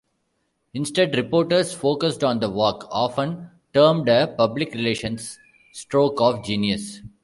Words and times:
Instead, 0.73 1.15
reporters 1.15 1.73
focused 1.73 2.23
on 2.23 2.39
the 2.39 2.49
walk, 2.49 2.87
often 2.89 3.51
termed 3.71 4.09
a 4.09 4.25
public 4.35 4.73
relations 4.73 5.37
stroke 5.73 6.19
of 6.19 6.43
genius. 6.43 7.01